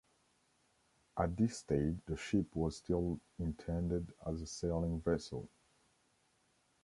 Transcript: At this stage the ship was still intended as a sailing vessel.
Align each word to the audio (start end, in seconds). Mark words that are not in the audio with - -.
At 1.15 1.37
this 1.37 1.59
stage 1.59 1.99
the 2.07 2.17
ship 2.17 2.55
was 2.55 2.77
still 2.77 3.19
intended 3.37 4.11
as 4.25 4.41
a 4.41 4.47
sailing 4.47 4.99
vessel. 4.99 5.47